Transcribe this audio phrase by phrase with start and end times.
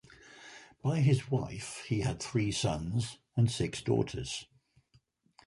[0.81, 4.47] By his wife he had three sons and six daughters.